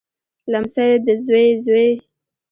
[0.51, 1.89] لمسی دزوی زوی